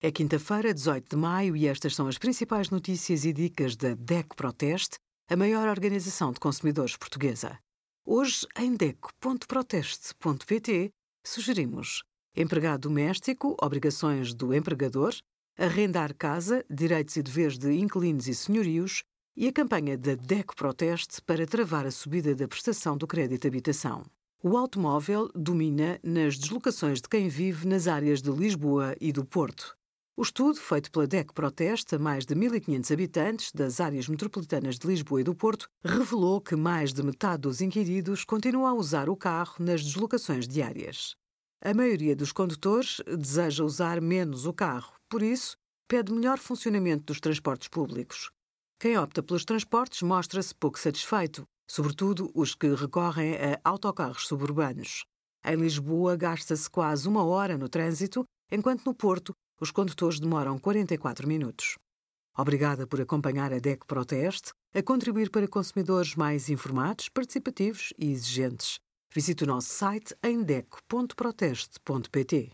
É 0.00 0.12
quinta-feira, 0.12 0.72
18 0.72 1.10
de 1.10 1.16
maio, 1.16 1.56
e 1.56 1.66
estas 1.66 1.96
são 1.96 2.06
as 2.06 2.16
principais 2.16 2.70
notícias 2.70 3.24
e 3.24 3.32
dicas 3.32 3.74
da 3.74 3.94
DECO 3.94 4.36
Proteste, 4.36 4.96
a 5.28 5.34
maior 5.34 5.66
organização 5.66 6.30
de 6.30 6.38
consumidores 6.38 6.96
portuguesa. 6.96 7.58
Hoje, 8.06 8.46
em 8.56 8.76
DECO.proteste.pt, 8.76 10.90
sugerimos 11.26 12.04
empregado 12.36 12.82
doméstico, 12.82 13.56
obrigações 13.60 14.32
do 14.32 14.54
empregador, 14.54 15.16
arrendar 15.58 16.14
casa, 16.14 16.64
direitos 16.70 17.16
e 17.16 17.22
deveres 17.22 17.58
de 17.58 17.72
inquilinos 17.72 18.28
e 18.28 18.36
senhorios 18.36 19.02
e 19.36 19.48
a 19.48 19.52
campanha 19.52 19.98
da 19.98 20.14
DECO 20.14 20.54
Proteste 20.54 21.20
para 21.22 21.44
travar 21.44 21.84
a 21.84 21.90
subida 21.90 22.36
da 22.36 22.46
prestação 22.46 22.96
do 22.96 23.08
crédito 23.08 23.48
habitação. 23.48 24.04
O 24.40 24.56
automóvel 24.56 25.28
domina 25.34 25.98
nas 26.04 26.38
deslocações 26.38 27.00
de 27.00 27.08
quem 27.08 27.28
vive 27.28 27.66
nas 27.66 27.88
áreas 27.88 28.22
de 28.22 28.30
Lisboa 28.30 28.94
e 29.00 29.10
do 29.10 29.24
Porto. 29.24 29.76
O 30.18 30.22
estudo, 30.22 30.56
feito 30.58 30.90
pela 30.90 31.06
DEC 31.06 31.32
Proteste 31.32 31.94
a 31.94 31.98
mais 31.98 32.26
de 32.26 32.34
1.500 32.34 32.92
habitantes 32.92 33.52
das 33.52 33.78
áreas 33.78 34.08
metropolitanas 34.08 34.76
de 34.76 34.84
Lisboa 34.84 35.20
e 35.20 35.22
do 35.22 35.32
Porto, 35.32 35.68
revelou 35.80 36.40
que 36.40 36.56
mais 36.56 36.92
de 36.92 37.04
metade 37.04 37.42
dos 37.42 37.60
inquiridos 37.60 38.24
continua 38.24 38.70
a 38.70 38.74
usar 38.74 39.08
o 39.08 39.16
carro 39.16 39.54
nas 39.60 39.80
deslocações 39.80 40.48
diárias. 40.48 41.14
A 41.64 41.72
maioria 41.72 42.16
dos 42.16 42.32
condutores 42.32 43.00
deseja 43.06 43.62
usar 43.62 44.00
menos 44.00 44.44
o 44.44 44.52
carro, 44.52 44.92
por 45.08 45.22
isso, 45.22 45.56
pede 45.86 46.12
melhor 46.12 46.38
funcionamento 46.38 47.04
dos 47.04 47.20
transportes 47.20 47.68
públicos. 47.68 48.32
Quem 48.80 48.98
opta 48.98 49.22
pelos 49.22 49.44
transportes 49.44 50.02
mostra-se 50.02 50.52
pouco 50.52 50.80
satisfeito, 50.80 51.44
sobretudo 51.70 52.28
os 52.34 52.56
que 52.56 52.74
recorrem 52.74 53.36
a 53.36 53.60
autocarros 53.62 54.26
suburbanos. 54.26 55.04
Em 55.44 55.54
Lisboa, 55.54 56.16
gasta-se 56.16 56.68
quase 56.68 57.06
uma 57.06 57.22
hora 57.22 57.56
no 57.56 57.68
trânsito, 57.68 58.24
enquanto 58.50 58.84
no 58.84 58.92
Porto 58.92 59.32
os 59.60 59.70
condutores 59.70 60.20
demoram 60.20 60.58
44 60.58 61.26
minutos. 61.26 61.78
Obrigada 62.36 62.86
por 62.86 63.00
acompanhar 63.00 63.50
a 63.52 63.58
DEC 63.58 63.84
Proteste, 63.86 64.52
a 64.72 64.82
contribuir 64.82 65.30
para 65.30 65.48
consumidores 65.48 66.14
mais 66.14 66.48
informados, 66.48 67.08
participativos 67.08 67.92
e 67.98 68.12
exigentes. 68.12 68.78
Visite 69.12 69.42
o 69.44 69.46
nosso 69.46 69.70
site 69.70 70.14
em 70.22 70.42
deco.proteste.pt. 70.42 72.52